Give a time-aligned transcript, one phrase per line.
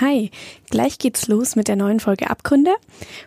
[0.00, 0.30] Hi,
[0.70, 2.70] gleich geht's los mit der neuen Folge Abgründe.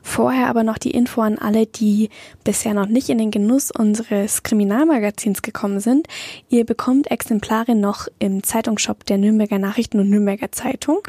[0.02, 2.10] Vorher aber noch die Info an alle, die
[2.46, 6.07] bisher noch nicht in den Genuss unseres Kriminalmagazins gekommen sind.
[6.47, 10.99] Ihr bekommt Exemplare noch im Zeitungsshop der Nürnberger Nachrichten und Nürnberger Zeitung.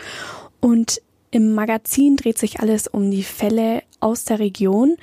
[0.59, 4.97] Und im Magazin dreht sich alles um die Fälle aus der Region,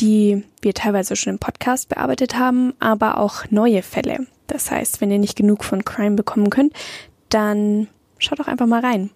[0.00, 4.26] die wir teilweise schon im Podcast bearbeitet haben, aber auch neue Fälle.
[4.48, 6.72] Das heißt, wenn ihr nicht genug von Crime bekommen könnt,
[7.28, 7.86] dann
[8.18, 9.10] schaut doch einfach mal rein.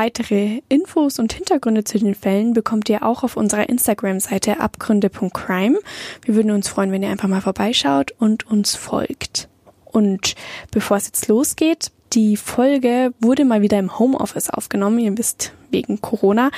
[0.00, 5.80] Weitere Infos und Hintergründe zu den Fällen bekommt ihr auch auf unserer Instagram-Seite abgründe.crime.
[6.22, 9.48] Wir würden uns freuen, wenn ihr einfach mal vorbeischaut und uns folgt.
[9.84, 10.36] Und
[10.70, 15.00] bevor es jetzt losgeht, die Folge wurde mal wieder im Homeoffice aufgenommen.
[15.00, 16.52] Ihr wisst, wegen Corona.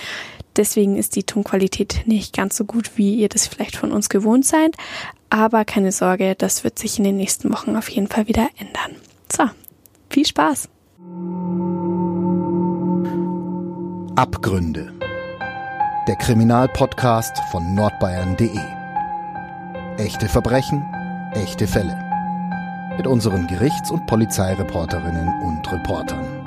[0.57, 4.45] Deswegen ist die Tonqualität nicht ganz so gut, wie ihr das vielleicht von uns gewohnt
[4.45, 4.77] seid.
[5.31, 8.97] Aber keine Sorge, das wird sich in den nächsten Wochen auf jeden Fall wieder ändern.
[9.33, 9.45] So,
[10.11, 10.69] viel Spaß!
[14.17, 14.93] Abgründe.
[16.09, 18.59] Der Kriminalpodcast von nordbayern.de.
[19.99, 20.85] Echte Verbrechen,
[21.33, 21.97] echte Fälle.
[22.97, 26.41] Mit unseren Gerichts- und Polizeireporterinnen und Reportern.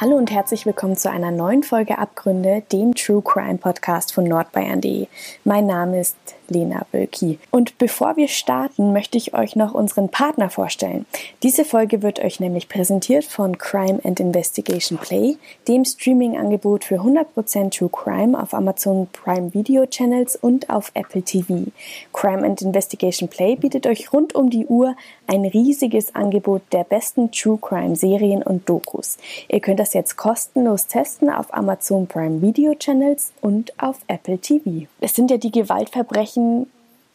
[0.00, 5.06] Hallo und herzlich willkommen zu einer neuen Folge Abgründe, dem True Crime Podcast von nordbayern.de.
[5.44, 6.16] Mein Name ist
[6.48, 7.38] Lena Bölki.
[7.50, 11.06] Und bevor wir starten, möchte ich euch noch unseren Partner vorstellen.
[11.42, 15.36] Diese Folge wird euch nämlich präsentiert von Crime and Investigation Play,
[15.68, 21.64] dem Streaming-Angebot für 100% True Crime auf Amazon Prime Video Channels und auf Apple TV.
[22.12, 27.30] Crime and Investigation Play bietet euch rund um die Uhr ein riesiges Angebot der besten
[27.30, 29.18] True Crime Serien und Dokus.
[29.48, 34.86] Ihr könnt das jetzt kostenlos testen auf Amazon Prime Video Channels und auf Apple TV.
[35.00, 36.66] Es sind ja die Gewaltverbrechen Verbrechen,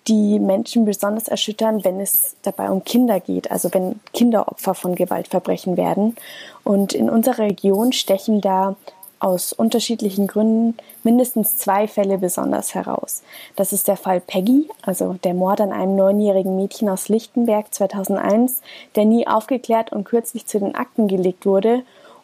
[0.08, 4.96] die Menschen besonders erschüttern, wenn es dabei um Kinder geht, also wenn Kinder Opfer von
[4.96, 6.16] Gewaltverbrechen werden.
[6.64, 8.76] Und in unserer Region stechen da
[9.20, 13.22] aus unterschiedlichen Gründen mindestens zwei Fälle besonders heraus.
[13.58, 18.62] Das ist der Fall Peggy, also der Mord an einem neunjährigen Mädchen aus Lichtenberg 2001,
[18.96, 21.84] der nie aufgeklärt und kürzlich zu den Akten gelegt wurde.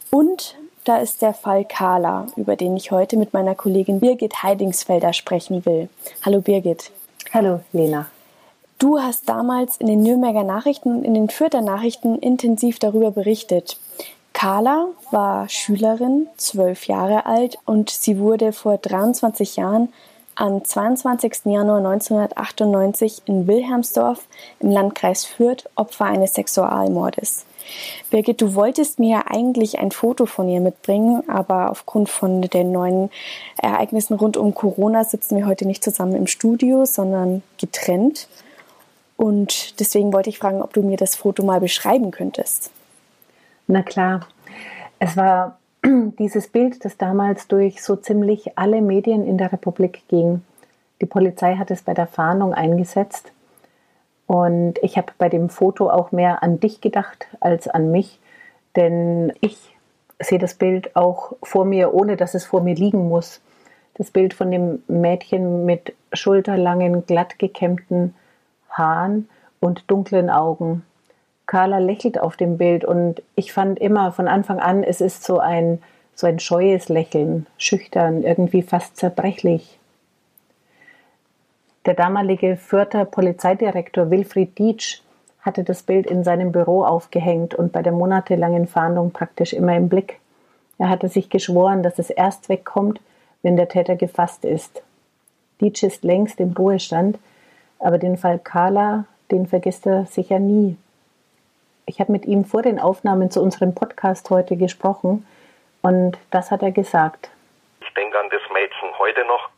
[0.10, 5.14] Und da ist der Fall Carla, über den ich heute mit meiner Kollegin Birgit Heidingsfelder
[5.14, 5.90] sprechen will.
[6.24, 6.92] Hallo Birgit.
[7.34, 8.08] Hallo Lena.
[8.78, 13.80] Du hast damals in den Nürnberger Nachrichten und in den Fürther Nachrichten intensiv darüber berichtet.
[14.34, 19.92] Carla war Schülerin, zwölf Jahre alt und sie wurde vor 23 Jahren
[20.36, 21.46] am 22.
[21.46, 24.28] Januar 1998 in Wilhelmsdorf
[24.60, 27.46] im Landkreis Fürth Opfer eines Sexualmordes.
[28.10, 32.72] Birgit, du wolltest mir ja eigentlich ein Foto von ihr mitbringen, aber aufgrund von den
[32.72, 33.10] neuen
[33.58, 38.28] Ereignissen rund um Corona sitzen wir heute nicht zusammen im Studio, sondern getrennt.
[39.18, 42.72] Und deswegen wollte ich fragen, ob du mir das Foto mal beschreiben könntest.
[43.68, 44.28] Na klar.
[45.00, 50.42] Es war dieses Bild, das damals durch so ziemlich alle Medien in der Republik ging.
[51.02, 53.32] Die Polizei hat es bei der Fahndung eingesetzt
[54.28, 58.20] und ich habe bei dem Foto auch mehr an dich gedacht als an mich,
[58.76, 59.76] denn ich
[60.20, 63.42] sehe das Bild auch vor mir, ohne dass es vor mir liegen muss.
[63.96, 68.16] Das Bild von dem Mädchen mit schulterlangen, glatt gekämmten
[68.70, 70.84] Haaren und dunklen Augen.
[71.46, 75.40] Carla lächelt auf dem Bild und ich fand immer von Anfang an, es ist so
[75.40, 75.82] ein,
[76.16, 79.80] so ein scheues Lächeln, schüchtern, irgendwie fast zerbrechlich.
[81.86, 85.02] Der damalige Fürther Polizeidirektor Wilfried Dietsch
[85.42, 89.88] hatte das Bild in seinem Büro aufgehängt und bei der monatelangen Fahndung praktisch immer im
[89.88, 90.20] Blick.
[90.80, 93.00] Er hatte sich geschworen, dass es erst wegkommt,
[93.44, 94.82] wenn der Täter gefasst ist.
[95.62, 97.20] Dietsch ist längst im Ruhestand,
[97.78, 100.78] aber den Fall Carla, den vergisst er sicher nie.
[101.86, 105.24] Ich habe mit ihm vor den Aufnahmen zu unserem Podcast heute gesprochen
[105.84, 107.30] und das hat er gesagt.
[107.82, 109.55] Ich denke an das Mädchen heute noch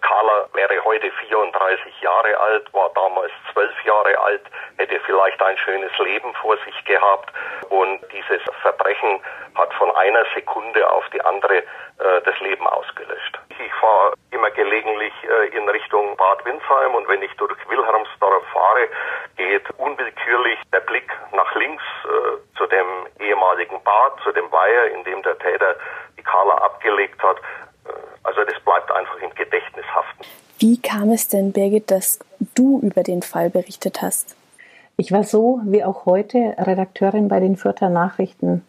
[0.00, 4.42] Carla wäre heute 34 Jahre alt, war damals 12 Jahre alt,
[4.78, 7.32] hätte vielleicht ein schönes Leben vor sich gehabt
[7.68, 9.20] und dieses Verbrechen
[9.54, 13.38] hat von einer Sekunde auf die andere äh, das Leben ausgelöscht.
[13.48, 18.88] Ich fahre immer gelegentlich äh, in Richtung Bad Windsheim und wenn ich durch Wilhelmsdorf fahre,
[19.36, 22.86] geht unwillkürlich der Blick nach links äh, zu dem
[23.20, 25.76] ehemaligen Bad, zu dem Weiher, in dem der Täter
[26.18, 27.36] die Carla abgelegt hat.
[28.22, 30.24] Also das bleibt einfach im Gedächtnis haften.
[30.58, 32.18] Wie kam es denn, Birgit, dass
[32.54, 34.36] du über den Fall berichtet hast?
[34.96, 38.64] Ich war so wie auch heute Redakteurin bei den Fürther Nachrichten.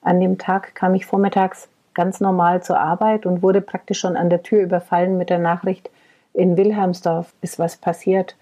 [0.00, 4.30] An dem Tag kam ich vormittags ganz normal zur Arbeit und wurde praktisch schon an
[4.30, 5.90] der Tür überfallen mit der Nachricht,
[6.32, 8.36] in Wilhelmsdorf ist was passiert.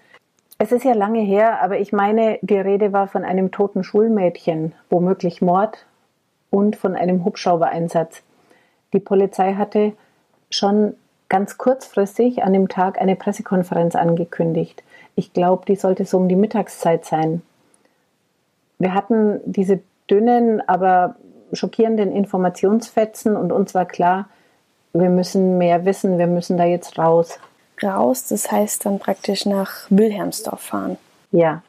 [0.57, 4.73] Es ist ja lange her, aber ich meine, die Rede war von einem toten Schulmädchen,
[4.89, 5.85] womöglich Mord
[6.49, 8.21] und von einem Hubschraubereinsatz.
[8.93, 9.93] Die Polizei hatte
[10.55, 10.95] schon
[11.29, 14.83] ganz kurzfristig an dem Tag eine Pressekonferenz angekündigt.
[15.15, 17.41] Ich glaube, die sollte so um die Mittagszeit sein.
[18.77, 19.79] Wir hatten diese
[20.09, 21.15] dünnen, aber
[21.53, 24.27] schockierenden Informationsfetzen und uns war klar,
[24.93, 27.39] wir müssen mehr wissen, wir müssen da jetzt raus
[27.83, 28.27] raus.
[28.27, 30.97] Das heißt dann praktisch nach Wilhelmsdorf fahren.
[31.31, 31.63] Ja,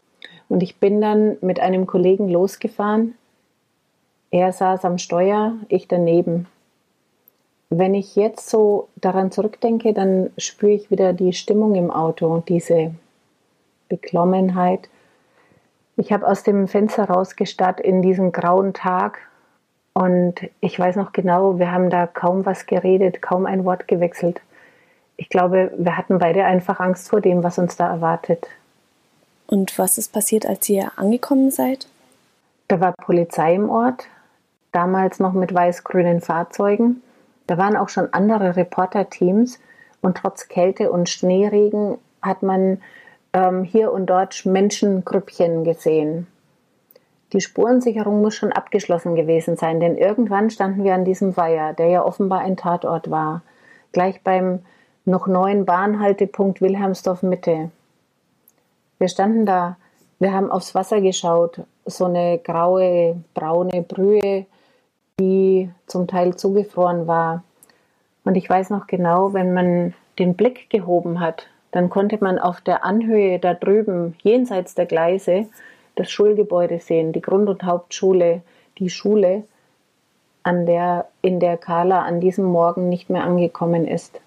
[0.49, 3.15] und ich bin dann mit einem Kollegen losgefahren.
[4.31, 6.47] Er saß am Steuer, ich daneben.
[7.69, 12.95] Wenn ich jetzt so daran zurückdenke, dann spüre ich wieder die Stimmung im Auto, diese
[13.89, 14.89] Beklommenheit.
[15.97, 19.19] Ich habe aus dem Fenster rausgestarrt in diesen grauen Tag
[19.95, 24.41] und ich weiß noch genau, wir haben da kaum was geredet, kaum ein Wort gewechselt
[25.17, 28.47] ich glaube, wir hatten beide einfach Angst vor dem, was uns da erwartet.
[29.47, 31.87] Und was ist passiert, als ihr angekommen seid?
[32.69, 34.09] Da war Polizei im Ort,
[34.73, 37.03] damals noch mit weiß-grünen Fahrzeugen.
[37.47, 39.59] Da waren auch schon andere Reporterteams
[40.03, 42.83] und trotz Kälte und Schneeregen hat man
[43.33, 46.27] ähm, hier und dort Menschengrüppchen gesehen.
[47.33, 51.89] Die Spurensicherung muss schon abgeschlossen gewesen sein, denn irgendwann standen wir an diesem Weiher, der
[51.89, 53.43] ja offenbar ein Tatort war.
[53.93, 54.61] Gleich beim
[55.05, 57.71] noch neuen Bahnhaltepunkt Wilhelmsdorf Mitte.
[58.99, 59.77] Wir standen da,
[60.19, 64.47] wir haben aufs Wasser geschaut, so eine graue, braune Brühe,
[65.19, 67.43] die zum Teil zugefroren war.
[68.25, 72.61] Und ich weiß noch genau, wenn man den Blick gehoben hat, dann konnte man auf
[72.61, 75.47] der Anhöhe da drüben, jenseits der Gleise,
[75.95, 78.43] das Schulgebäude sehen, die Grund- und Hauptschule,
[78.79, 79.45] die Schule,
[80.43, 84.21] an der, in der Carla an diesem Morgen nicht mehr angekommen ist.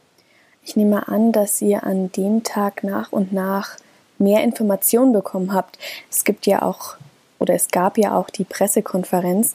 [0.63, 3.77] Ich nehme an, dass ihr an dem Tag nach und nach
[4.17, 5.79] mehr Informationen bekommen habt.
[6.09, 6.97] Es gibt ja auch
[7.39, 9.53] oder es gab ja auch die Pressekonferenz.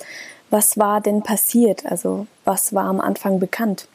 [0.55, 1.85] Was war denn passiert?
[1.85, 3.89] Also was war am Anfang bekannt?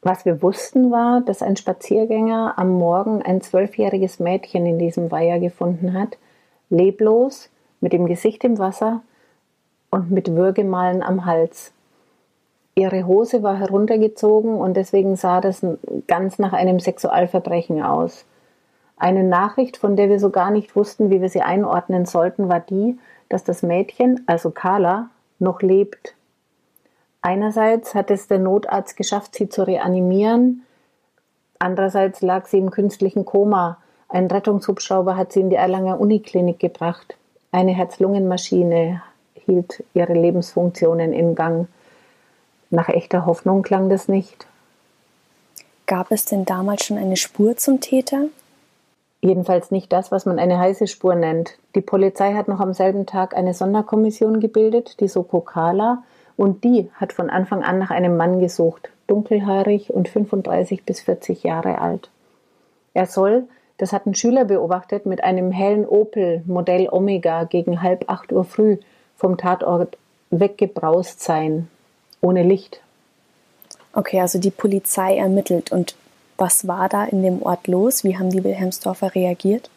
[0.00, 5.40] Was wir wussten war, dass ein Spaziergänger am Morgen ein zwölfjähriges Mädchen in diesem Weiher
[5.40, 6.16] gefunden hat,
[6.70, 7.50] leblos,
[7.80, 9.02] mit dem Gesicht im Wasser
[9.90, 11.72] und mit Würgemalen am Hals.
[12.76, 15.66] Ihre Hose war heruntergezogen und deswegen sah das
[16.06, 18.24] ganz nach einem Sexualverbrechen aus.
[18.96, 22.60] Eine Nachricht, von der wir so gar nicht wussten, wie wir sie einordnen sollten, war
[22.60, 26.14] die, dass das Mädchen, also Carla, noch lebt.
[27.20, 30.64] Einerseits hat es der Notarzt geschafft, sie zu reanimieren.
[31.58, 33.78] Andererseits lag sie im künstlichen Koma.
[34.08, 37.16] Ein Rettungshubschrauber hat sie in die Erlanger Uniklinik gebracht.
[37.50, 39.02] Eine Herz-Lungen-Maschine
[39.34, 41.68] hielt ihre Lebensfunktionen in Gang.
[42.70, 44.46] Nach echter Hoffnung klang das nicht.
[45.86, 48.26] Gab es denn damals schon eine Spur zum Täter?
[49.20, 51.58] Jedenfalls nicht das, was man eine heiße Spur nennt.
[51.74, 56.04] Die Polizei hat noch am selben Tag eine Sonderkommission gebildet, die Soko Kala,
[56.36, 61.42] und die hat von Anfang an nach einem Mann gesucht, dunkelhaarig und 35 bis 40
[61.42, 62.10] Jahre alt.
[62.94, 68.32] Er soll, das hatten Schüler beobachtet, mit einem hellen Opel Modell Omega gegen halb acht
[68.32, 68.76] Uhr früh
[69.16, 69.98] vom Tatort
[70.30, 71.68] weggebraust sein,
[72.20, 72.80] ohne Licht.
[73.92, 75.72] Okay, also die Polizei ermittelt.
[75.72, 75.96] Und
[76.38, 78.04] was war da in dem Ort los?
[78.04, 79.68] Wie haben die Wilhelmsdorfer reagiert?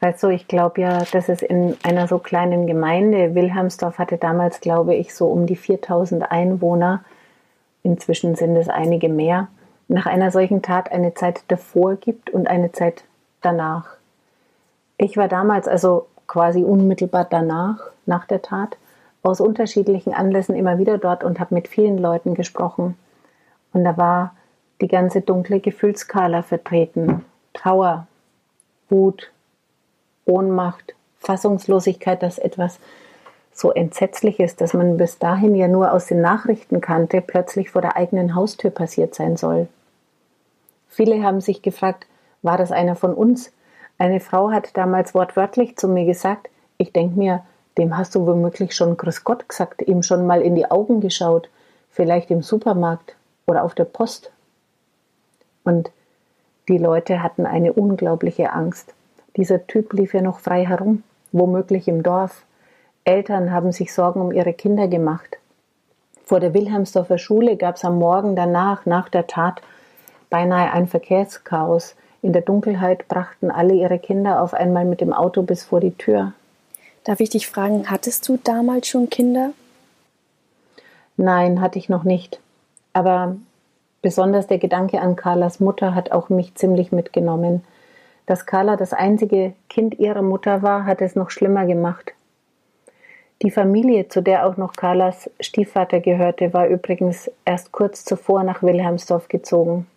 [0.00, 4.94] Also ich glaube ja, dass es in einer so kleinen Gemeinde, Wilhelmsdorf hatte damals, glaube
[4.94, 7.02] ich, so um die 4000 Einwohner,
[7.82, 9.48] inzwischen sind es einige mehr,
[9.88, 13.04] nach einer solchen Tat eine Zeit davor gibt und eine Zeit
[13.40, 13.86] danach.
[14.98, 18.76] Ich war damals also quasi unmittelbar danach, nach der Tat,
[19.22, 22.96] aus unterschiedlichen Anlässen immer wieder dort und habe mit vielen Leuten gesprochen.
[23.72, 24.35] Und da war
[24.80, 27.24] die ganze dunkle Gefühlskala vertreten.
[27.52, 28.06] Trauer,
[28.88, 29.30] Wut,
[30.26, 32.78] Ohnmacht, Fassungslosigkeit, dass etwas
[33.52, 37.80] so entsetzlich ist, dass man bis dahin ja nur aus den Nachrichten kannte, plötzlich vor
[37.80, 39.68] der eigenen Haustür passiert sein soll.
[40.88, 42.06] Viele haben sich gefragt,
[42.42, 43.52] war das einer von uns?
[43.98, 47.42] Eine Frau hat damals wortwörtlich zu mir gesagt, ich denke mir,
[47.78, 51.48] dem hast du womöglich schon Grüß Gott gesagt, ihm schon mal in die Augen geschaut,
[51.90, 53.16] vielleicht im Supermarkt
[53.46, 54.30] oder auf der Post.
[55.66, 55.90] Und
[56.68, 58.94] die Leute hatten eine unglaubliche Angst.
[59.36, 62.44] Dieser Typ lief ja noch frei herum, womöglich im Dorf.
[63.04, 65.38] Eltern haben sich Sorgen um ihre Kinder gemacht.
[66.24, 69.60] Vor der Wilhelmsdorfer Schule gab es am Morgen danach, nach der Tat,
[70.30, 71.96] beinahe ein Verkehrschaos.
[72.22, 75.96] In der Dunkelheit brachten alle ihre Kinder auf einmal mit dem Auto bis vor die
[75.96, 76.32] Tür.
[77.02, 79.50] Darf ich dich fragen, hattest du damals schon Kinder?
[81.16, 82.38] Nein, hatte ich noch nicht.
[82.92, 83.36] Aber
[84.06, 87.64] besonders der Gedanke an Carlas Mutter hat auch mich ziemlich mitgenommen.
[88.24, 92.12] Dass Carla das einzige Kind ihrer Mutter war, hat es noch schlimmer gemacht.
[93.42, 98.62] Die Familie, zu der auch noch Carlas Stiefvater gehörte, war übrigens erst kurz zuvor nach
[98.62, 99.88] Wilhelmsdorf gezogen.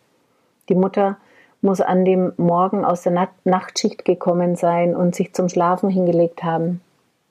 [0.70, 1.18] Die Mutter
[1.62, 6.82] muss an dem Morgen aus der Nachtschicht gekommen sein und sich zum Schlafen hingelegt haben.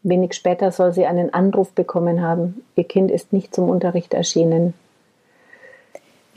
[0.04, 2.62] Wenig später soll sie einen Anruf bekommen haben.
[2.76, 4.74] Ihr Kind ist nicht zum Unterricht erschienen.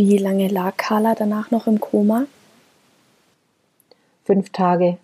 [0.04, 2.24] Wie lange lag Carla danach noch im Koma?
[4.24, 4.98] Fünf Tage.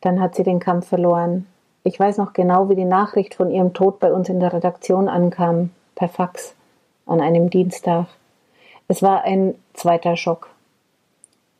[0.00, 1.46] Dann hat sie den Kampf verloren.
[1.84, 5.08] Ich weiß noch genau, wie die Nachricht von ihrem Tod bei uns in der Redaktion
[5.08, 6.56] ankam, per Fax,
[7.06, 8.06] an einem Dienstag.
[8.88, 10.50] Es war ein zweiter Schock.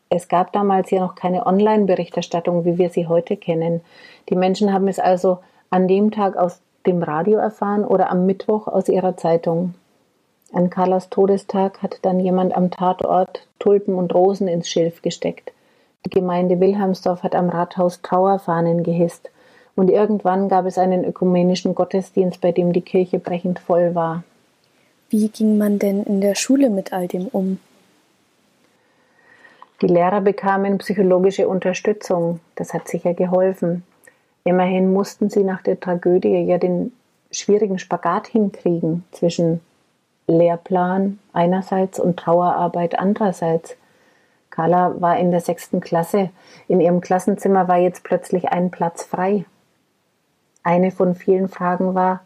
[0.09, 3.79] Es gab damals ja noch keine Online-Berichterstattung, wie wir sie heute kennen.
[4.27, 8.67] Die Menschen haben es also an dem Tag aus dem Radio erfahren oder am Mittwoch
[8.67, 9.75] aus ihrer Zeitung.
[10.53, 15.51] An Carlas Todestag hat dann jemand am Tatort Tulpen und Rosen ins Schilf gesteckt.
[16.05, 19.31] Die Gemeinde Wilhelmsdorf hat am Rathaus Trauerfahnen gehisst.
[19.75, 24.23] Und irgendwann gab es einen ökumenischen Gottesdienst, bei dem die Kirche brechend voll war.
[25.09, 27.59] Wie ging man denn in der Schule mit all dem um?
[29.81, 32.39] Die Lehrer bekamen psychologische Unterstützung.
[32.55, 33.83] Das hat sicher geholfen.
[34.43, 36.91] Immerhin mussten sie nach der Tragödie ja den
[37.31, 39.61] schwierigen Spagat hinkriegen zwischen
[40.27, 43.75] Lehrplan einerseits und Trauerarbeit andererseits.
[44.49, 46.29] Carla war in der sechsten Klasse.
[46.67, 49.45] In ihrem Klassenzimmer war jetzt plötzlich ein Platz frei.
[50.63, 52.21] Eine von vielen Fragen war,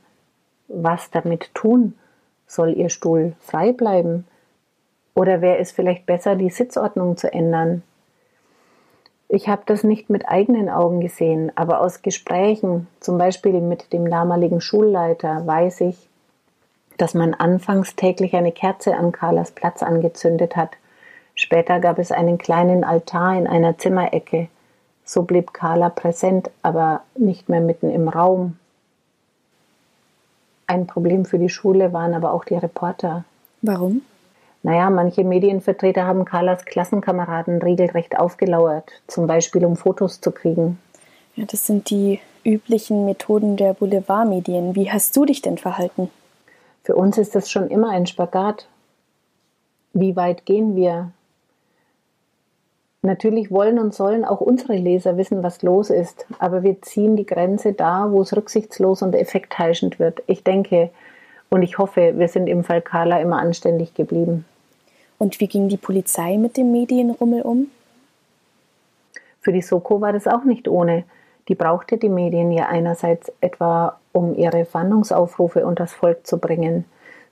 [0.68, 1.98] was damit tun?
[2.46, 4.27] Soll ihr Stuhl frei bleiben?
[5.16, 7.82] Oder wäre es vielleicht besser, die Sitzordnung zu ändern?
[9.30, 14.10] Ich habe das nicht mit eigenen Augen gesehen, aber aus Gesprächen, zum Beispiel mit dem
[14.10, 16.10] damaligen Schulleiter, weiß ich,
[16.98, 20.72] dass man anfangs täglich eine Kerze an Carlas Platz angezündet hat.
[21.36, 24.48] Später gab es einen kleinen Altar in einer Zimmerecke.
[25.06, 28.58] So blieb Carla präsent, aber nicht mehr mitten im Raum.
[30.66, 33.24] Ein Problem für die Schule waren aber auch die Reporter.
[33.62, 34.01] Warum?
[34.63, 40.80] Naja, manche Medienvertreter haben Carlas Klassenkameraden regelrecht aufgelauert, zum Beispiel um Fotos zu kriegen.
[41.36, 44.75] Ja, das sind die üblichen Methoden der Boulevardmedien.
[44.75, 46.10] Wie hast du dich denn verhalten?
[46.88, 48.65] Für uns ist das schon immer ein Spagat.
[49.91, 51.12] Wie weit gehen wir?
[53.01, 57.25] Natürlich wollen und sollen auch unsere Leser wissen, was los ist, aber wir ziehen die
[57.25, 60.24] Grenze da, wo es rücksichtslos und effektheischend wird.
[60.27, 60.89] Ich denke,
[61.50, 64.46] und ich hoffe, wir sind im Fall Carla immer anständig geblieben.
[65.17, 67.67] Und wie ging die Polizei mit dem Medienrummel um?
[69.41, 71.03] Für die Soko war das auch nicht ohne.
[71.48, 76.86] Die brauchte die Medien ja einerseits etwa, um ihre Fahndungsaufrufe unters Volk zu bringen.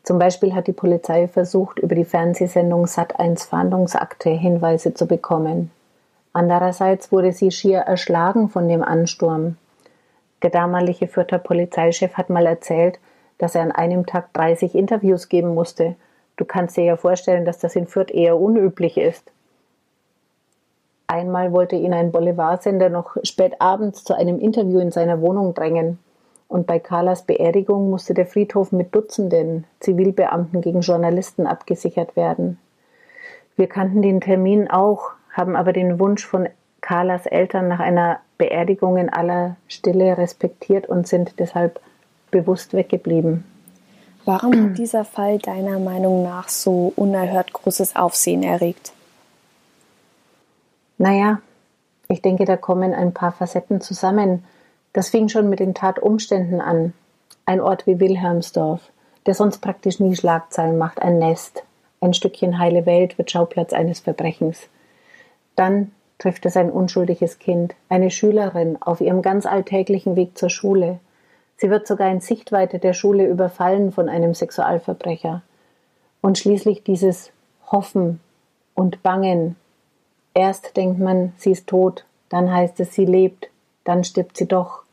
[0.04, 5.72] Zum Beispiel hat die Polizei versucht, über die Fernsehsendung Sat1 Fahndungsakte Hinweise zu bekommen.
[6.32, 9.58] Andererseits wurde sie schier erschlagen von dem Ansturm.
[10.44, 13.00] Der damalige Fürther Polizeichef hat mal erzählt,
[13.38, 15.96] dass er an einem Tag 30 Interviews geben musste.
[16.38, 19.32] Du kannst dir ja vorstellen, dass das in Fürth eher unüblich ist.
[21.08, 26.00] Einmal wollte ihn ein Boulevardsender noch spät abends zu einem Interview in seiner Wohnung drängen.
[26.48, 32.60] Und bei Carlas Beerdigung musste der Friedhof mit Dutzenden Zivilbeamten gegen Journalisten abgesichert werden.
[33.56, 36.48] Wir kannten den Termin auch, haben aber den Wunsch von
[36.82, 41.80] Carlas Eltern nach einer Beerdigung in aller Stille respektiert und sind deshalb
[42.32, 43.44] bewusst weggeblieben.
[44.26, 48.95] Warum hat dieser Fall deiner Meinung nach so unerhört großes Aufsehen erregt?
[50.98, 51.42] Naja,
[52.08, 54.44] ich denke, da kommen ein paar Facetten zusammen.
[54.94, 56.94] Das fing schon mit den Tatumständen an.
[57.46, 58.82] Ein Ort wie Wilhelmsdorf,
[59.26, 61.64] der sonst praktisch nie Schlagzeilen macht, ein Nest.
[62.02, 64.70] Ein Stückchen heile Welt wird Schauplatz eines Verbrechens.
[65.56, 71.00] Dann trifft es ein unschuldiges Kind, eine Schülerin, auf ihrem ganz alltäglichen Weg zur Schule.
[71.58, 75.42] Sie wird sogar in Sichtweite der Schule überfallen von einem Sexualverbrecher.
[76.22, 77.32] Und schließlich dieses
[77.72, 78.20] Hoffen
[78.74, 79.56] und Bangen.
[80.36, 83.50] Erst denkt man, sie ist tot, dann heißt es, sie lebt,
[83.86, 84.84] dann stirbt sie doch.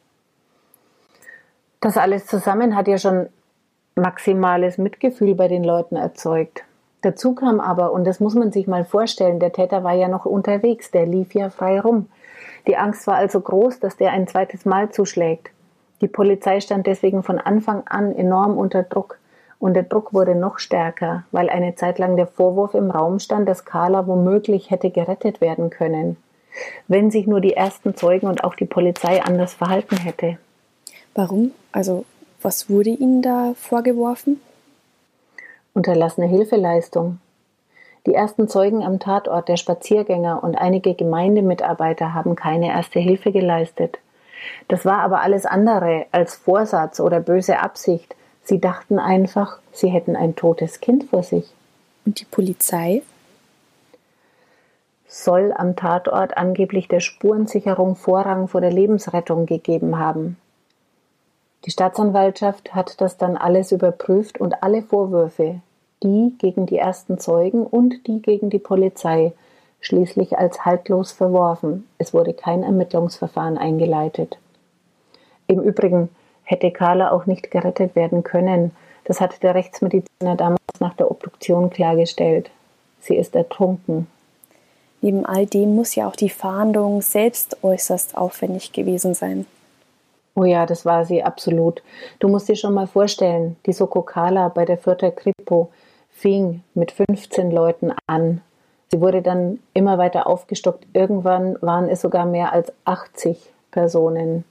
[1.80, 3.28] Das alles zusammen hat ja schon
[3.96, 6.62] maximales Mitgefühl bei den Leuten erzeugt.
[7.00, 10.24] Dazu kam aber, und das muss man sich mal vorstellen, der Täter war ja noch
[10.24, 12.08] unterwegs, der lief ja frei rum.
[12.68, 15.50] Die Angst war also groß, dass der ein zweites Mal zuschlägt.
[16.00, 19.18] Die Polizei stand deswegen von Anfang an enorm unter Druck.
[19.62, 23.48] Und der Druck wurde noch stärker, weil eine Zeit lang der Vorwurf im Raum stand,
[23.48, 26.16] dass Carla womöglich hätte gerettet werden können,
[26.88, 30.36] wenn sich nur die ersten Zeugen und auch die Polizei anders verhalten hätte.
[31.14, 31.52] Warum?
[31.70, 32.04] Also,
[32.42, 34.40] was wurde Ihnen da vorgeworfen?
[35.74, 37.20] Unterlassene Hilfeleistung.
[38.06, 44.00] Die ersten Zeugen am Tatort, der Spaziergänger und einige Gemeindemitarbeiter haben keine erste Hilfe geleistet.
[44.66, 48.16] Das war aber alles andere als Vorsatz oder böse Absicht.
[48.44, 51.52] Sie dachten einfach, sie hätten ein totes Kind vor sich.
[52.04, 53.02] Und die Polizei?
[55.06, 60.36] Soll am Tatort angeblich der Spurensicherung Vorrang vor der Lebensrettung gegeben haben.
[61.64, 65.60] Die Staatsanwaltschaft hat das dann alles überprüft und alle Vorwürfe,
[66.02, 69.32] die gegen die ersten Zeugen und die gegen die Polizei,
[69.80, 71.86] schließlich als haltlos verworfen.
[71.98, 74.38] Es wurde kein Ermittlungsverfahren eingeleitet.
[75.46, 76.08] Im Übrigen
[76.44, 78.72] hätte Carla auch nicht gerettet werden können.
[79.04, 82.50] Das hat der Rechtsmediziner damals nach der Obduktion klargestellt.
[83.00, 84.06] Sie ist ertrunken.
[85.00, 89.46] Neben all dem muss ja auch die Fahndung selbst äußerst aufwendig gewesen sein.
[90.34, 91.82] Oh ja, das war sie absolut.
[92.20, 95.70] Du musst dir schon mal vorstellen, die Soko Carla bei der Vierter Kripo
[96.10, 98.40] fing mit 15 Leuten an.
[98.90, 100.86] Sie wurde dann immer weiter aufgestockt.
[100.92, 103.38] Irgendwann waren es sogar mehr als 80
[103.70, 104.44] Personen.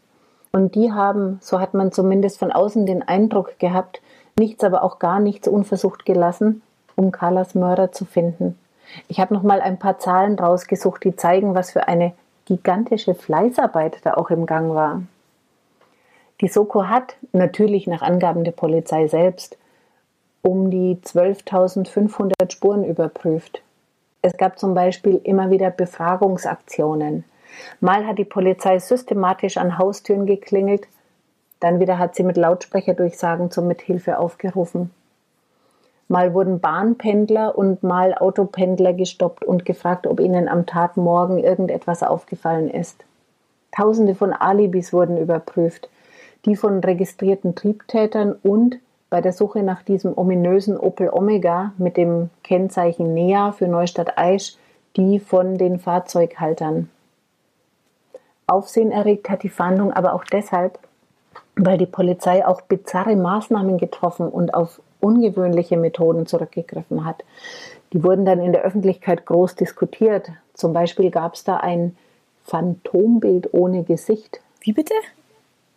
[0.51, 4.01] Und die haben, so hat man zumindest von außen den Eindruck gehabt,
[4.37, 6.61] nichts, aber auch gar nichts unversucht gelassen,
[6.95, 8.57] um Carlas Mörder zu finden.
[9.07, 12.13] Ich habe noch mal ein paar Zahlen rausgesucht, die zeigen, was für eine
[12.45, 15.01] gigantische Fleißarbeit da auch im Gang war.
[16.41, 19.57] Die Soko hat natürlich nach Angaben der Polizei selbst
[20.41, 23.61] um die 12.500 Spuren überprüft.
[24.23, 27.23] Es gab zum Beispiel immer wieder Befragungsaktionen.
[27.79, 30.87] Mal hat die Polizei systematisch an Haustüren geklingelt,
[31.59, 34.91] dann wieder hat sie mit Lautsprecherdurchsagen zur Mithilfe aufgerufen.
[36.07, 42.69] Mal wurden Bahnpendler und mal Autopendler gestoppt und gefragt, ob ihnen am Tatmorgen irgendetwas aufgefallen
[42.69, 43.05] ist.
[43.71, 45.89] Tausende von Alibis wurden überprüft,
[46.45, 48.79] die von registrierten Triebtätern und
[49.09, 54.57] bei der Suche nach diesem ominösen Opel Omega mit dem Kennzeichen NEA für Neustadt Aisch
[54.95, 56.89] die von den Fahrzeughaltern.
[58.51, 60.79] Aufsehen erregt hat die Fahndung aber auch deshalb,
[61.55, 67.23] weil die Polizei auch bizarre Maßnahmen getroffen und auf ungewöhnliche Methoden zurückgegriffen hat.
[67.93, 70.29] Die wurden dann in der Öffentlichkeit groß diskutiert.
[70.53, 71.97] Zum Beispiel gab es da ein
[72.45, 74.39] Phantombild ohne Gesicht.
[74.61, 74.93] Wie bitte?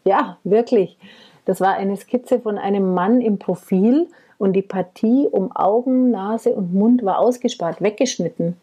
[0.04, 0.96] Ja, wirklich.
[1.44, 4.08] Das war eine Skizze von einem Mann im Profil
[4.38, 8.56] und die Partie um Augen, Nase und Mund war ausgespart, weggeschnitten.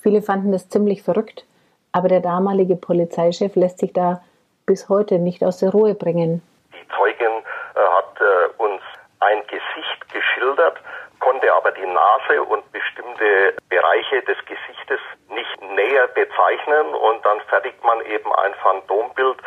[0.00, 1.44] Viele fanden das ziemlich verrückt,
[1.92, 4.22] aber der damalige Polizeichef lässt sich da
[4.66, 6.42] bis heute nicht aus der Ruhe bringen.
[6.72, 7.32] Die Zeugin
[7.74, 8.82] äh, hat äh, uns
[9.20, 10.78] ein Gesicht geschildert,
[11.20, 17.82] konnte aber die Nase und bestimmte Bereiche des Gesichtes nicht näher bezeichnen und dann fertigt
[17.84, 19.38] man eben ein Phantombild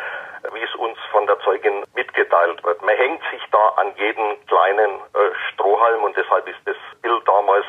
[0.52, 2.82] wie es uns von der Zeugin mitgeteilt wird.
[2.82, 7.66] Man hängt sich da an jeden kleinen äh, Strohhalm und deshalb ist das Bild damals,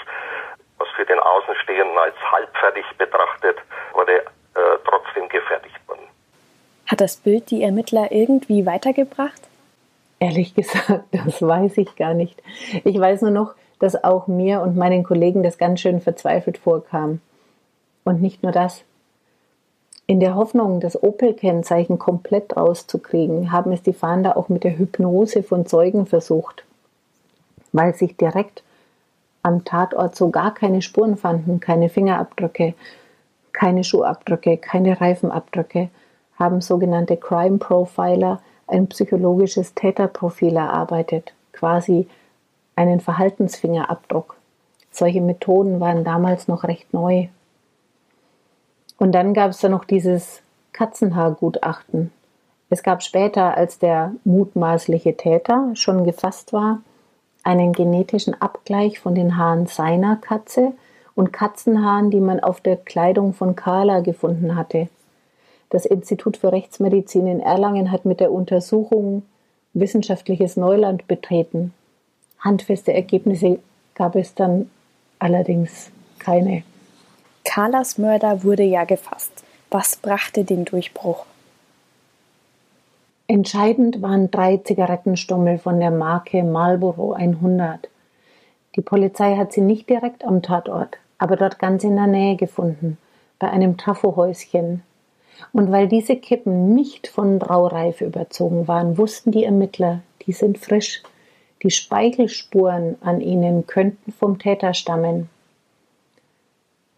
[0.77, 3.57] was für den Außenstehenden als halbfertig betrachtet
[3.93, 4.25] wurde,
[4.57, 6.01] äh, trotzdem gefertigt worden.
[6.87, 9.41] Hat das Bild die Ermittler irgendwie weitergebracht?
[10.19, 12.41] Ehrlich gesagt, das weiß ich gar nicht.
[12.83, 17.21] Ich weiß nur noch, dass auch mir und meinen Kollegen das ganz schön verzweifelt vorkam.
[18.03, 18.83] Und nicht nur das.
[20.07, 25.43] In der Hoffnung, das Opel-Kennzeichen komplett rauszukriegen, haben es die Fahnder auch mit der Hypnose
[25.43, 26.63] von Zeugen versucht,
[27.73, 28.63] weil sich direkt
[29.43, 32.73] am Tatort so gar keine Spuren fanden, keine Fingerabdrücke,
[33.57, 35.89] keine Schuhabdrücke, keine Reifenabdrücke,
[36.37, 42.07] haben sogenannte Crime Profiler ein psychologisches Täterprofil erarbeitet, quasi
[42.75, 44.35] einen Verhaltensfingerabdruck.
[44.91, 47.29] Solche Methoden waren damals noch recht neu.
[48.99, 50.43] Und dann gab es da noch dieses
[50.73, 52.11] Katzenhaargutachten.
[52.69, 56.81] Es gab später, als der mutmaßliche Täter schon gefasst war,
[57.43, 60.73] einen genetischen Abgleich von den Haaren seiner Katze
[61.17, 64.87] und Katzenhaaren, die man auf der Kleidung von Carla gefunden hatte.
[65.71, 69.23] Das Institut für Rechtsmedizin in Erlangen hat mit der Untersuchung
[69.73, 71.73] wissenschaftliches Neuland betreten.
[72.39, 73.57] Handfeste Ergebnisse
[73.95, 74.69] gab es dann
[75.17, 76.61] allerdings keine.
[77.43, 79.43] Carlas Mörder wurde ja gefasst.
[79.71, 81.25] Was brachte den Durchbruch?
[83.27, 87.89] Entscheidend waren drei Zigarettenstummel von der Marke Marlboro 100.
[88.75, 92.97] Die Polizei hat sie nicht direkt am Tatort, aber dort ganz in der Nähe gefunden,
[93.39, 94.83] bei einem Trafohäuschen.
[95.53, 101.03] Und weil diese Kippen nicht von Braureife überzogen waren, wussten die Ermittler, die sind frisch.
[101.63, 105.29] Die Speichelspuren an ihnen könnten vom Täter stammen.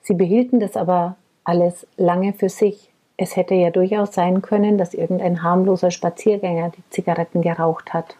[0.02, 2.90] Sie behielten das aber alles lange für sich.
[3.16, 8.16] Es hätte ja durchaus sein können, dass irgendein harmloser Spaziergänger die Zigaretten geraucht hat.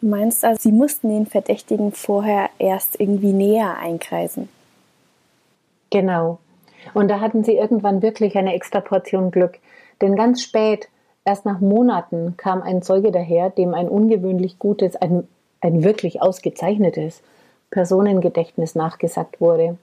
[0.00, 4.48] Du meinst also, sie mussten den Verdächtigen vorher erst irgendwie näher einkreisen?
[5.90, 6.38] Genau.
[6.94, 9.58] Und da hatten sie irgendwann wirklich eine extra Portion Glück.
[10.00, 10.88] Denn ganz spät,
[11.24, 15.26] erst nach Monaten, kam ein Zeuge daher, dem ein ungewöhnlich gutes, ein,
[15.60, 17.22] ein wirklich ausgezeichnetes
[17.70, 19.76] Personengedächtnis nachgesagt wurde.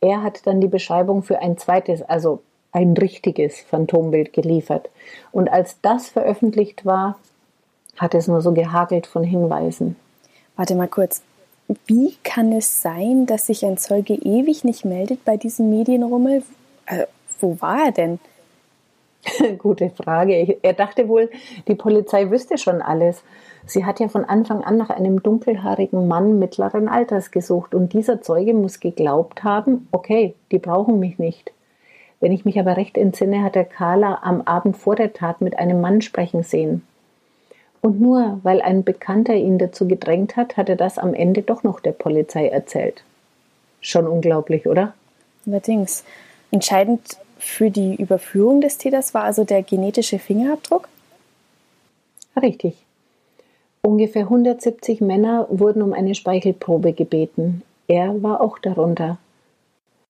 [0.00, 2.40] Er hat dann die Beschreibung für ein zweites, also
[2.72, 4.90] ein richtiges Phantombild geliefert.
[5.32, 7.18] Und als das veröffentlicht war,
[7.96, 9.96] hat es nur so gehagelt von Hinweisen.
[10.56, 11.22] Warte mal kurz.
[11.86, 16.42] Wie kann es sein, dass sich ein Zeuge ewig nicht meldet bei diesem Medienrummel?
[16.86, 17.06] Äh,
[17.40, 18.18] wo war er denn?
[19.58, 20.58] Gute Frage.
[20.62, 21.30] Er dachte wohl,
[21.66, 23.22] die Polizei wüsste schon alles.
[23.66, 28.22] Sie hat ja von Anfang an nach einem dunkelhaarigen Mann mittleren Alters gesucht und dieser
[28.22, 31.52] Zeuge muss geglaubt haben, okay, die brauchen mich nicht.
[32.20, 35.58] Wenn ich mich aber recht entsinne, hat er Carla am Abend vor der Tat mit
[35.58, 36.82] einem Mann sprechen sehen.
[37.80, 41.62] Und nur weil ein Bekannter ihn dazu gedrängt hat, hat er das am Ende doch
[41.62, 43.04] noch der Polizei erzählt.
[43.80, 44.94] Schon unglaublich, oder?
[45.46, 46.04] Allerdings.
[46.50, 50.88] Entscheidend für die Überführung des Täters war also der genetische Fingerabdruck?
[52.40, 52.74] Richtig.
[53.82, 57.62] Ungefähr 170 Männer wurden um eine Speichelprobe gebeten.
[57.86, 59.18] Er war auch darunter.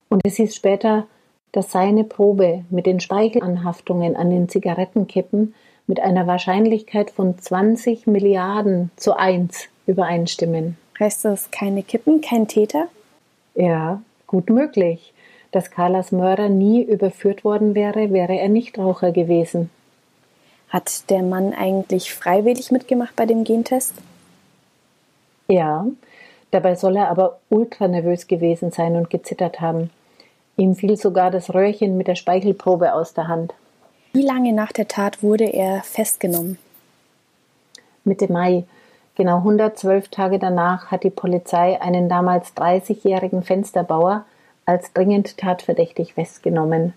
[0.09, 1.07] Und es hieß später,
[1.53, 5.55] dass seine Probe mit den Speichelanhaftungen an den Zigarettenkippen
[5.89, 10.77] mit einer Wahrscheinlichkeit von 20 Milliarden zu 1 übereinstimmen.
[11.01, 12.87] Heißt das keine Kippen, kein Täter?
[13.57, 15.13] Ja, gut möglich.
[15.51, 19.71] Dass Carlas Mörder nie überführt worden wäre, wäre er Nichtraucher gewesen.
[20.69, 23.95] Hat der Mann eigentlich freiwillig mitgemacht bei dem Gentest?
[25.49, 25.87] Ja,
[26.51, 29.89] dabei soll er aber ultra nervös gewesen sein und gezittert haben.
[30.59, 33.55] Ihm fiel sogar das Röhrchen mit der Speichelprobe aus der Hand.
[34.13, 36.59] Wie lange nach der Tat wurde er festgenommen?
[38.05, 38.65] Mitte Mai,
[39.17, 44.25] genau 112 Tage danach, hat die Polizei einen damals 30-jährigen Fensterbauer
[44.65, 46.95] als dringend tatverdächtig festgenommen.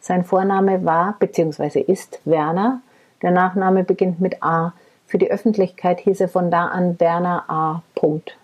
[0.00, 1.80] Sein Vorname war bzw.
[1.80, 2.80] ist Werner,
[3.22, 4.72] der Nachname beginnt mit A.
[5.06, 7.82] Für die Öffentlichkeit hieß er von da an Werner A.
[7.94, 8.36] Punkt.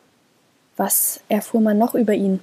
[0.76, 2.40] Was erfuhr man noch über ihn?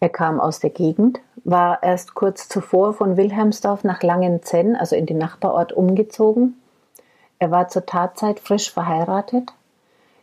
[0.00, 5.04] Er kam aus der Gegend, war erst kurz zuvor von Wilhelmsdorf nach Langenzenn, also in
[5.04, 6.60] den Nachbarort, umgezogen.
[7.38, 9.52] Er war zur Tatzeit frisch verheiratet.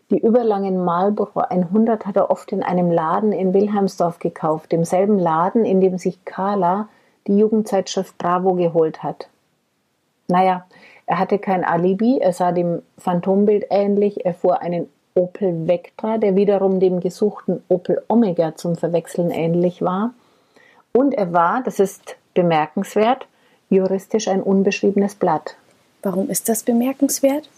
[0.10, 5.64] Die überlangen Marlboro 100 hat er oft in einem Laden in Wilhelmsdorf gekauft, demselben Laden,
[5.64, 6.90] in dem sich Carla
[7.28, 9.30] die Jugendzeitschrift Bravo geholt hat.
[10.28, 10.66] Naja,
[11.06, 16.36] er hatte kein Alibi, er sah dem Phantombild ähnlich, er fuhr einen Opel Vectra, der
[16.36, 20.14] wiederum dem gesuchten Opel Omega zum Verwechseln ähnlich war.
[20.94, 23.28] Und er war, das ist bemerkenswert,
[23.70, 25.56] juristisch ein unbeschriebenes Blatt.
[26.04, 27.50] Warum ist das bemerkenswert?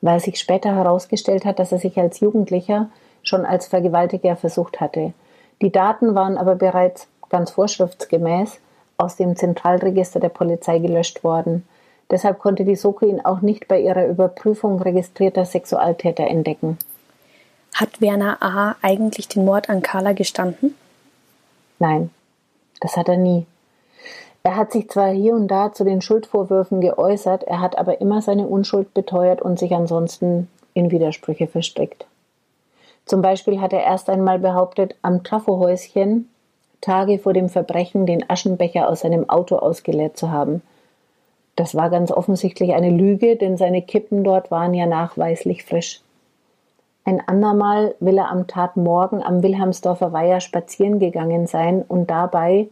[0.00, 2.88] Weil sich später herausgestellt hat, dass er sich als Jugendlicher
[3.22, 5.12] schon als Vergewaltiger versucht hatte.
[5.60, 8.60] Die Daten waren aber bereits ganz vorschriftsgemäß
[8.96, 11.66] aus dem Zentralregister der Polizei gelöscht worden.
[12.10, 16.78] Deshalb konnte die Soko ihn auch nicht bei ihrer Überprüfung registrierter Sexualtäter entdecken.
[17.74, 18.76] Hat Werner A.
[18.80, 20.74] eigentlich den Mord an Carla gestanden?
[21.78, 22.10] Nein,
[22.80, 23.44] das hat er nie.
[24.44, 28.22] Er hat sich zwar hier und da zu den Schuldvorwürfen geäußert, er hat aber immer
[28.22, 32.06] seine Unschuld beteuert und sich ansonsten in Widersprüche verstrickt.
[33.04, 36.30] Zum Beispiel hat er erst einmal behauptet, am Trafohäuschen
[36.80, 40.62] Tage vor dem Verbrechen den Aschenbecher aus seinem Auto ausgeleert zu haben–
[41.56, 46.02] das war ganz offensichtlich eine Lüge, denn seine Kippen dort waren ja nachweislich frisch.
[47.04, 52.68] Ein andermal will er am Tatmorgen am Wilhelmsdorfer Weiher spazieren gegangen sein und dabei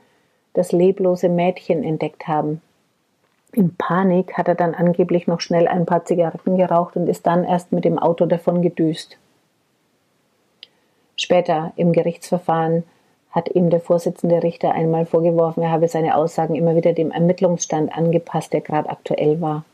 [0.52, 2.60] das leblose Mädchen entdeckt haben.
[3.52, 7.44] In Panik hat er dann angeblich noch schnell ein paar Zigaretten geraucht und ist dann
[7.44, 9.16] erst mit dem Auto davon gedüst.
[11.16, 12.82] Später im Gerichtsverfahren
[13.34, 17.92] hat ihm der Vorsitzende Richter einmal vorgeworfen, er habe seine Aussagen immer wieder dem Ermittlungsstand
[17.92, 19.64] angepasst, der gerade aktuell war.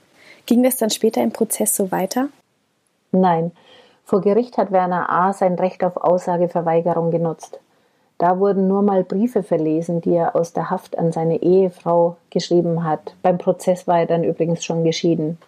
[0.47, 2.31] Ging das dann später im Prozess so weiter?
[3.13, 3.53] Nein.
[4.05, 5.35] Vor Gericht hat Werner A.
[5.35, 7.61] sein Recht auf Aussageverweigerung genutzt.
[8.17, 12.85] Da wurden nur mal Briefe verlesen, die er aus der Haft an seine Ehefrau geschrieben
[12.85, 13.15] hat.
[13.23, 15.39] Beim Prozess war er dann übrigens schon geschieden.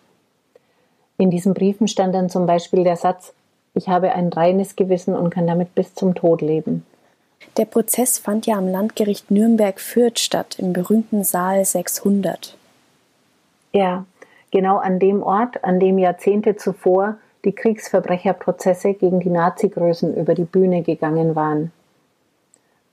[1.16, 3.32] In diesen Briefen stand dann zum Beispiel der Satz,
[3.74, 6.84] ich habe ein reines Gewissen und kann damit bis zum Tod leben.
[7.56, 12.56] Der Prozess fand ja am Landgericht Nürnberg-Fürth statt, im berühmten Saal 600.
[13.72, 14.04] Ja,
[14.50, 20.44] genau an dem Ort, an dem Jahrzehnte zuvor die Kriegsverbrecherprozesse gegen die Nazi-Größen über die
[20.44, 21.72] Bühne gegangen waren.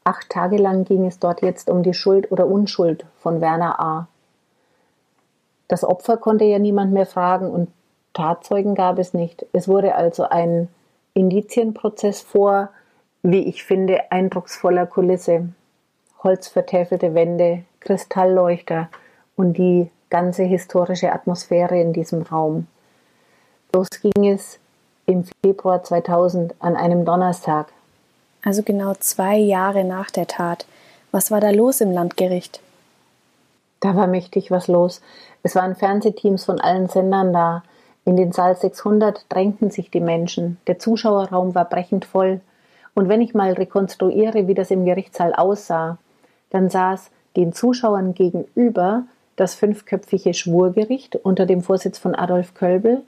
[0.03, 4.07] Acht Tage lang ging es dort jetzt um die Schuld oder Unschuld von Werner A.
[5.67, 7.69] Das Opfer konnte ja niemand mehr fragen und
[8.13, 9.45] Tatzeugen gab es nicht.
[9.53, 10.67] Es wurde also ein
[11.13, 12.69] Indizienprozess vor
[13.23, 15.49] wie ich finde, eindrucksvoller Kulisse.
[16.23, 18.89] holzvertäfelte Wände, Kristallleuchter
[19.37, 22.67] und die ganze historische Atmosphäre in diesem Raum.
[23.73, 24.59] Los ging es
[25.05, 27.67] im Februar 2000 an einem Donnerstag.
[28.43, 30.65] Also genau zwei Jahre nach der Tat.
[31.11, 32.61] Was war da los im Landgericht?
[33.79, 35.01] Da war mächtig was los.
[35.41, 37.63] Es waren Fernsehteams von allen Sendern da.
[38.05, 40.57] In den Saal 600 drängten sich die Menschen.
[40.67, 42.41] Der Zuschauerraum war brechend voll.
[42.93, 45.97] Und wenn ich mal rekonstruiere, wie das im Gerichtssaal aussah,
[46.49, 49.03] dann saß den Zuschauern gegenüber
[49.35, 53.03] das fünfköpfige Schwurgericht unter dem Vorsitz von Adolf Kölbel.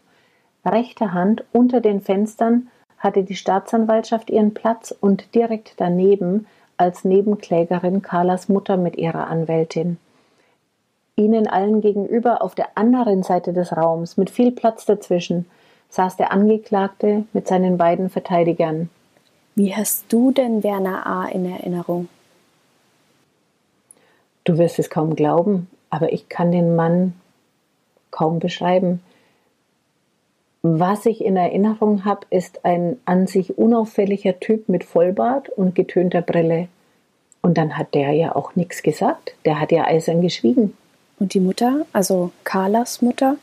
[0.66, 2.68] Rechter Hand unter den Fenstern
[2.98, 6.46] hatte die Staatsanwaltschaft ihren Platz und direkt daneben
[6.78, 9.98] als Nebenklägerin Carlas Mutter mit ihrer Anwältin.
[11.16, 15.46] Ihnen allen gegenüber auf der anderen Seite des Raums, mit viel Platz dazwischen,
[15.90, 18.90] saß der Angeklagte mit seinen beiden Verteidigern.
[19.56, 21.26] Wie hast du denn Werner A.
[21.26, 22.08] in Erinnerung?
[24.44, 27.14] Du wirst es kaum glauben, aber ich kann den Mann
[28.12, 29.02] kaum beschreiben.
[30.64, 36.22] Was ich in Erinnerung habe, ist ein an sich unauffälliger Typ mit Vollbart und getönter
[36.22, 36.68] Brille.
[37.42, 39.34] Und dann hat der ja auch nichts gesagt.
[39.46, 40.78] Der hat ja eisern geschwiegen.
[41.20, 43.38] Und die Mutter, also Carlas Mutter?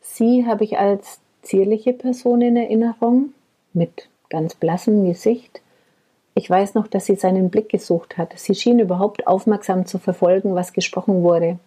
[0.00, 3.32] Sie habe ich als zierliche Person in Erinnerung,
[3.72, 5.60] mit ganz blassem Gesicht.
[6.34, 8.32] Ich weiß noch, dass sie seinen Blick gesucht hat.
[8.36, 11.58] Sie schien überhaupt aufmerksam zu verfolgen, was gesprochen wurde.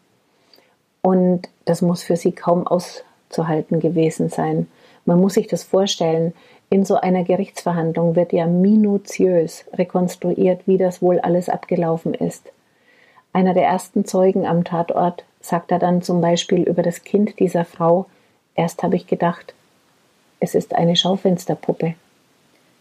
[1.01, 4.67] Und das muss für sie kaum auszuhalten gewesen sein.
[5.05, 6.33] Man muss sich das vorstellen.
[6.69, 12.51] In so einer Gerichtsverhandlung wird ja minutiös rekonstruiert, wie das wohl alles abgelaufen ist.
[13.33, 17.65] Einer der ersten Zeugen am Tatort sagt er dann zum Beispiel über das Kind dieser
[17.65, 18.05] Frau,
[18.55, 19.53] erst habe ich gedacht,
[20.43, 21.95] es ist eine Schaufensterpuppe.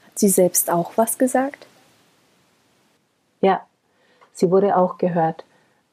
[0.04, 1.68] Hat sie selbst auch was gesagt?
[3.40, 3.60] Ja,
[4.32, 5.44] sie wurde auch gehört.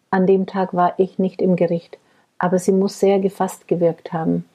[0.09, 1.99] An dem Tag war ich nicht im Gericht,
[2.39, 4.49] aber sie muss sehr gefasst gewirkt haben.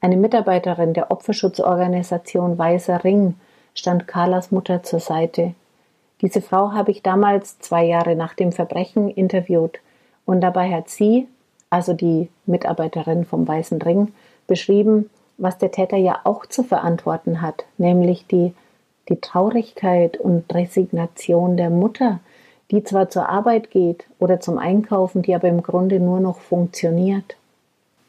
[0.00, 3.34] Eine Mitarbeiterin der Opferschutzorganisation Weißer Ring
[3.74, 5.54] stand Carlas Mutter zur Seite.
[6.20, 9.80] Diese Frau habe ich damals zwei Jahre nach dem Verbrechen interviewt
[10.24, 11.26] und dabei hat sie,
[11.68, 14.12] also die Mitarbeiterin vom Weißen Ring,
[14.46, 18.54] beschrieben, was der Täter ja auch zu verantworten hat, nämlich die,
[19.08, 22.20] die Traurigkeit und Resignation der Mutter,
[22.70, 27.36] die zwar zur Arbeit geht oder zum Einkaufen, die aber im Grunde nur noch funktioniert.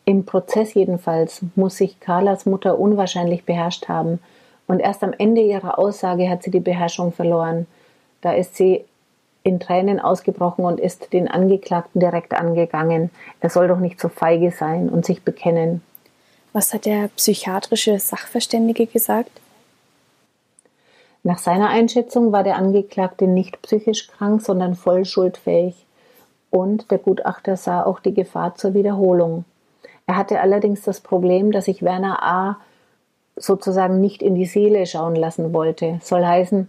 [0.06, 4.20] Im Prozess jedenfalls muss sich Carlas Mutter unwahrscheinlich beherrscht haben,
[4.68, 7.68] und erst am Ende ihrer Aussage hat sie die Beherrschung verloren.
[8.22, 8.86] Da ist sie
[9.44, 13.10] in Tränen ausgebrochen und ist den Angeklagten direkt angegangen.
[13.42, 15.82] Er soll doch nicht so feige sein und sich bekennen.
[16.54, 19.32] Was hat der psychiatrische Sachverständige gesagt?
[21.24, 25.86] Nach seiner Einschätzung war der Angeklagte nicht psychisch krank, sondern voll schuldfähig.
[26.50, 29.46] Und der Gutachter sah auch die Gefahr zur Wiederholung.
[30.08, 32.58] Er hatte allerdings das Problem, dass sich Werner A.
[33.38, 36.00] sozusagen nicht in die Seele schauen lassen wollte.
[36.02, 36.68] Soll heißen,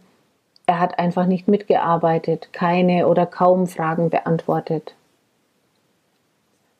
[0.66, 4.94] er hat einfach nicht mitgearbeitet, keine oder kaum Fragen beantwortet.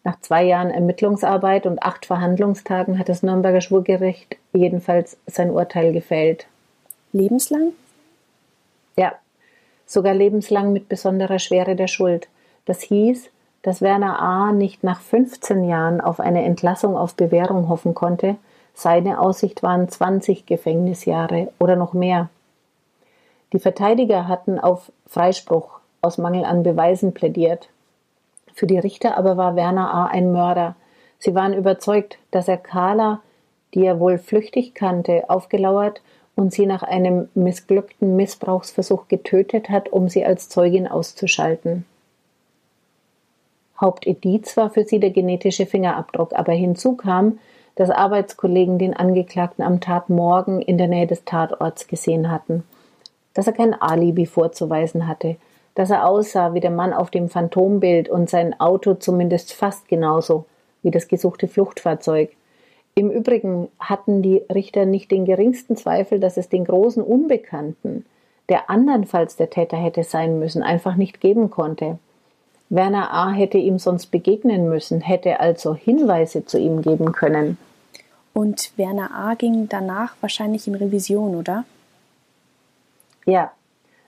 [0.05, 6.47] Nach zwei Jahren Ermittlungsarbeit und acht Verhandlungstagen hat das Nürnberger Schwurgericht jedenfalls sein Urteil gefällt.
[7.13, 7.73] Lebenslang?
[8.97, 9.13] Ja,
[9.87, 12.29] sogar lebenslang mit besonderer Schwere der Schuld.
[12.65, 13.31] Das hieß,
[13.63, 14.51] dass Werner A.
[14.51, 18.37] nicht nach 15 Jahren auf eine Entlassung auf Bewährung hoffen konnte.
[18.75, 22.29] Seine Aussicht waren 20 Gefängnisjahre oder noch mehr.
[23.53, 27.69] Die Verteidiger hatten auf Freispruch aus Mangel an Beweisen plädiert.
[28.55, 30.07] Für die Richter aber war Werner A.
[30.07, 30.77] ein Mörder.
[31.19, 33.21] Sie waren überzeugt, dass er Carla,
[33.75, 36.03] die er wohl flüchtig kannte, aufgelauert
[36.35, 41.85] und sie nach einem missglückten Missbrauchsversuch getötet hat, um sie als Zeugin auszuschalten.
[43.81, 47.39] Hauptindiz war für sie der genetische Fingerabdruck, aber hinzu kam,
[47.75, 52.65] dass Arbeitskollegen den Angeklagten am Tatmorgen in der Nähe des Tatorts gesehen hatten
[53.35, 55.37] dass er kein Alibi vorzuweisen hatte,
[55.75, 60.45] dass er aussah wie der Mann auf dem Phantombild und sein Auto zumindest fast genauso
[60.83, 62.31] wie das gesuchte Fluchtfahrzeug.
[62.95, 68.05] Im Übrigen hatten die Richter nicht den geringsten Zweifel, dass es den großen Unbekannten,
[68.49, 71.99] der andernfalls der Täter hätte sein müssen, einfach nicht geben konnte.
[72.69, 73.31] Werner A.
[73.31, 77.59] hätte ihm sonst begegnen müssen, hätte also Hinweise zu ihm geben können.
[78.35, 79.35] Und Werner A.
[79.35, 81.65] ging danach wahrscheinlich in Revision, oder?
[83.27, 83.53] Ja,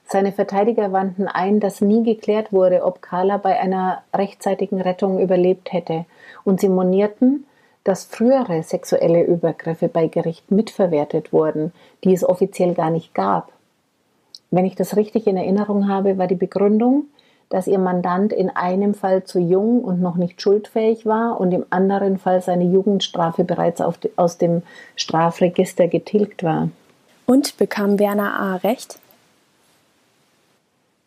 [0.07, 5.73] seine Verteidiger wandten ein, dass nie geklärt wurde, ob Carla bei einer rechtzeitigen Rettung überlebt
[5.73, 6.05] hätte,
[6.43, 7.45] und sie monierten,
[7.83, 11.71] dass frühere sexuelle Übergriffe bei Gericht mitverwertet wurden,
[12.03, 13.51] die es offiziell gar nicht gab.
[14.51, 17.05] Wenn ich das richtig in Erinnerung habe, war die Begründung,
[17.49, 21.65] dass ihr Mandant in einem Fall zu jung und noch nicht schuldfähig war und im
[21.69, 24.63] anderen Fall seine Jugendstrafe bereits aus dem
[24.95, 26.69] Strafregister getilgt war.
[27.27, 28.55] Und bekam Werner A.
[28.57, 28.99] Recht?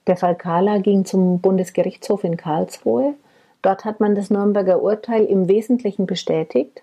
[0.08, 3.14] Der Fall Kahler ging zum Bundesgerichtshof in Karlsruhe.
[3.62, 6.82] Dort hat man das Nürnberger Urteil im Wesentlichen bestätigt.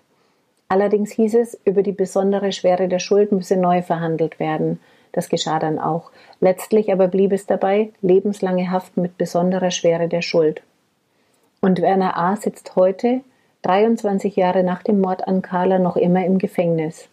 [0.68, 4.80] Allerdings hieß es, über die besondere Schwere der Schuld müsse neu verhandelt werden.
[5.10, 6.12] Das geschah dann auch.
[6.40, 10.62] Letztlich aber blieb es dabei, lebenslange Haft mit besonderer Schwere der Schuld.
[11.60, 12.36] Und Werner A.
[12.36, 13.22] sitzt heute,
[13.62, 17.08] 23 Jahre nach dem Mord an Carla, noch immer im Gefängnis.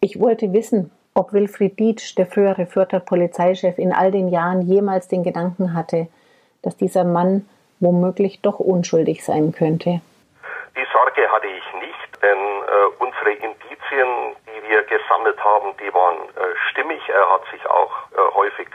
[0.00, 5.08] Ich wollte wissen, ob Wilfried Dietsch, der frühere Fürther Polizeichef, in all den Jahren jemals
[5.08, 6.08] den Gedanken hatte,
[6.62, 7.48] dass dieser Mann
[7.80, 10.00] womöglich doch unschuldig sein könnte.
[10.76, 14.08] Die Sorge hatte ich nicht, denn äh, unsere Indizien,
[14.46, 17.00] die wir gesammelt haben, die waren äh, stimmig.
[17.08, 18.68] Er hat sich auch äh, häufig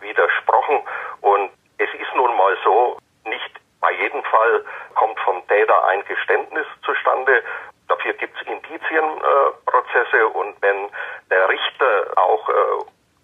[0.00, 0.78] widersprochen.
[1.22, 3.50] Und es ist nun mal so, nicht
[3.80, 7.42] bei jedem Fall kommt vom Täter ein Geständnis zustande.
[7.90, 10.88] Dafür gibt es Indizienprozesse und wenn
[11.28, 12.52] der Richter auch äh,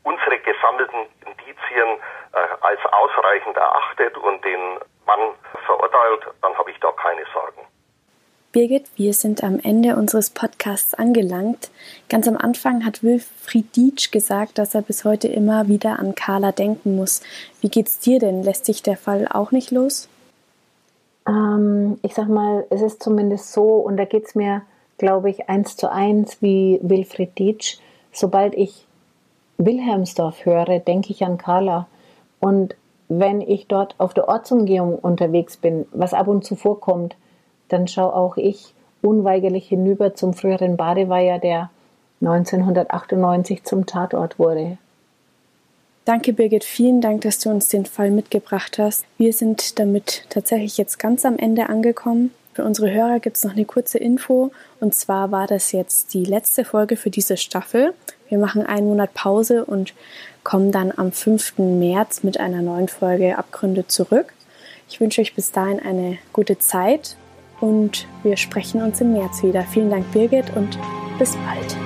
[0.03, 2.01] unsere gesammelten Indizien
[2.33, 4.61] äh, als ausreichend erachtet und den
[5.07, 7.63] Mann verurteilt, dann habe ich da keine Sorgen.
[8.51, 11.71] Birgit, wir sind am Ende unseres Podcasts angelangt.
[12.09, 16.51] Ganz am Anfang hat Wilfried Dietsch gesagt, dass er bis heute immer wieder an Carla
[16.51, 17.23] denken muss.
[17.61, 18.43] Wie geht's dir denn?
[18.43, 20.09] Lässt sich der Fall auch nicht los?
[21.27, 24.63] Ähm, ich sag mal, es ist zumindest so, und da geht es mir,
[24.99, 27.79] glaube ich, eins zu eins wie Wilfried Dietsch.
[28.13, 28.87] Sobald ich
[29.59, 31.87] Wilhelmsdorf höre, denke ich an Carla.
[32.41, 32.77] Und
[33.09, 37.17] wenn ich dort auf der Ortsumgehung unterwegs bin, was ab und zu vorkommt,
[37.69, 41.71] dann schaue auch ich unweigerlich hinüber zum früheren Badeweiher, der
[42.21, 44.79] 1998 zum Tatort wurde.
[46.07, 46.63] Danke, Birgit.
[46.63, 49.05] Vielen Dank, dass du uns den Fall mitgebracht hast.
[49.19, 52.31] Wir sind damit tatsächlich jetzt ganz am Ende angekommen.
[52.55, 54.53] Für unsere Hörer gibt es noch eine kurze Info.
[54.79, 57.93] Und zwar war das jetzt die letzte Folge für diese Staffel.
[58.29, 59.95] Wir machen einen Monat Pause und
[60.45, 61.59] kommen dann am 5.
[61.59, 64.33] März mit einer neuen Folge Abgründe zurück.
[64.89, 67.17] Ich wünsche euch bis dahin eine gute Zeit
[67.61, 69.65] und wir sprechen uns im März wieder.
[69.65, 70.79] Vielen Dank, Birgit, und
[71.19, 71.86] bis bald.